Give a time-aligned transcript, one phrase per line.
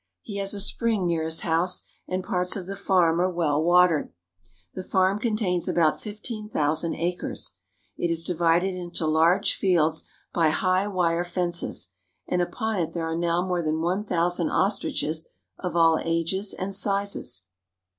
[0.23, 4.11] He has a spring near his house, and parts of the farm are well watered.
[4.73, 7.53] The farm contains about fifteen thousand acres.
[7.97, 10.03] It is divided into large fields
[10.33, 11.89] by high wire fences,
[12.25, 15.27] and upon it there are now more than one thousand ostriches
[15.59, 17.43] of all ages and sizes.